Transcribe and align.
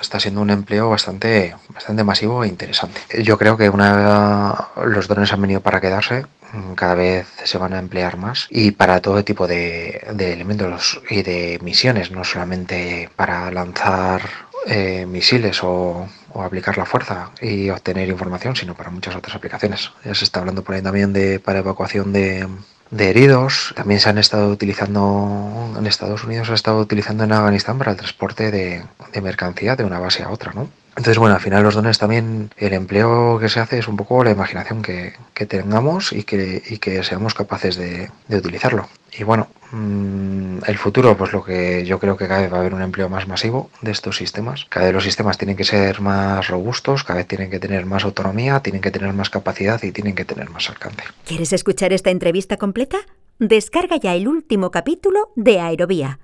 está 0.00 0.20
siendo 0.20 0.40
un 0.40 0.50
empleo 0.50 0.90
bastante, 0.90 1.54
bastante 1.68 2.04
masivo 2.04 2.44
e 2.44 2.48
interesante. 2.48 3.00
Yo 3.22 3.38
creo 3.38 3.56
que 3.56 3.68
una, 3.68 4.68
los 4.84 5.08
drones 5.08 5.32
han 5.32 5.42
venido 5.42 5.60
para 5.60 5.80
quedarse, 5.80 6.26
cada 6.74 6.94
vez 6.94 7.26
se 7.44 7.58
van 7.58 7.72
a 7.74 7.78
emplear 7.78 8.16
más 8.16 8.48
y 8.50 8.72
para 8.72 9.00
todo 9.00 9.24
tipo 9.24 9.46
de, 9.46 10.04
de 10.14 10.32
elementos 10.32 11.00
y 11.08 11.22
de 11.22 11.58
misiones, 11.62 12.10
no 12.10 12.24
solamente 12.24 13.08
para 13.14 13.50
lanzar 13.50 14.22
eh, 14.66 15.06
misiles 15.06 15.62
o, 15.62 16.06
o, 16.32 16.42
aplicar 16.42 16.76
la 16.76 16.84
fuerza 16.84 17.30
y 17.40 17.70
obtener 17.70 18.08
información, 18.08 18.56
sino 18.56 18.74
para 18.74 18.90
muchas 18.90 19.16
otras 19.16 19.34
aplicaciones. 19.36 19.90
Ya 20.04 20.14
se 20.14 20.24
está 20.24 20.40
hablando 20.40 20.62
por 20.62 20.74
ahí 20.74 20.82
también 20.82 21.12
de 21.12 21.40
para 21.40 21.60
evacuación 21.60 22.12
de, 22.12 22.46
de 22.90 23.10
heridos. 23.10 23.72
También 23.76 24.00
se 24.00 24.08
han 24.08 24.18
estado 24.18 24.50
utilizando 24.50 25.74
en 25.78 25.86
Estados 25.86 26.24
Unidos, 26.24 26.46
se 26.48 26.52
ha 26.52 26.56
estado 26.56 26.78
utilizando 26.80 27.24
en 27.24 27.32
Afganistán 27.32 27.78
para 27.78 27.92
el 27.92 27.96
transporte 27.96 28.50
de, 28.50 28.84
de 29.12 29.20
mercancía 29.20 29.76
de 29.76 29.84
una 29.84 29.98
base 29.98 30.22
a 30.22 30.30
otra, 30.30 30.52
¿no? 30.52 30.68
Entonces, 30.90 31.18
bueno, 31.18 31.36
al 31.36 31.40
final 31.40 31.62
los 31.62 31.74
dones 31.74 31.98
también, 31.98 32.50
el 32.56 32.72
empleo 32.72 33.38
que 33.38 33.48
se 33.48 33.60
hace 33.60 33.78
es 33.78 33.88
un 33.88 33.96
poco 33.96 34.22
la 34.24 34.32
imaginación 34.32 34.82
que, 34.82 35.14
que 35.34 35.46
tengamos 35.46 36.12
y 36.12 36.24
que, 36.24 36.62
y 36.68 36.78
que, 36.78 37.02
seamos 37.04 37.34
capaces 37.34 37.76
de, 37.76 38.10
de 38.28 38.36
utilizarlo. 38.36 38.88
Y 39.16 39.24
bueno, 39.24 39.48
mmm, 39.72 40.58
el 40.66 40.78
futuro, 40.78 41.16
pues 41.16 41.32
lo 41.32 41.42
que 41.42 41.84
yo 41.84 41.98
creo 41.98 42.16
que 42.16 42.28
cada 42.28 42.42
vez 42.42 42.52
va 42.52 42.58
a 42.58 42.60
haber 42.60 42.74
un 42.74 42.82
empleo 42.82 43.08
más 43.08 43.26
masivo 43.26 43.70
de 43.82 43.92
estos 43.92 44.16
sistemas. 44.16 44.66
Cada 44.68 44.86
vez 44.86 44.94
los 44.94 45.04
sistemas 45.04 45.38
tienen 45.38 45.56
que 45.56 45.64
ser 45.64 46.00
más 46.00 46.48
robustos, 46.48 47.04
cada 47.04 47.18
vez 47.18 47.26
tienen 47.26 47.50
que 47.50 47.58
tener 47.58 47.86
más 47.86 48.04
autonomía, 48.04 48.60
tienen 48.60 48.80
que 48.80 48.90
tener 48.90 49.12
más 49.12 49.30
capacidad 49.30 49.82
y 49.82 49.92
tienen 49.92 50.14
que 50.14 50.24
tener 50.24 50.50
más 50.50 50.68
alcance. 50.68 51.02
¿Quieres 51.26 51.52
escuchar 51.52 51.92
esta 51.92 52.10
entrevista 52.10 52.56
completa? 52.56 52.98
Descarga 53.38 53.96
ya 53.96 54.14
el 54.14 54.28
último 54.28 54.70
capítulo 54.70 55.30
de 55.34 55.60
Aerovía 55.60 56.20